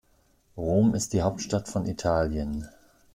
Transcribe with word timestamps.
Rom 0.57 0.95
ist 0.95 1.13
die 1.13 1.21
Hauptstadt 1.21 1.67
von 1.67 1.85
Italien. 1.85 2.67